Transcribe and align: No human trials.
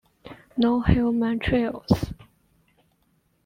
No 0.57 0.81
human 0.81 1.37
trials. 1.37 2.11